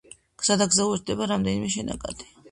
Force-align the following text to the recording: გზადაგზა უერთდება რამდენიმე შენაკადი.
გზადაგზა 0.43 0.87
უერთდება 0.91 1.27
რამდენიმე 1.31 1.69
შენაკადი. 1.75 2.27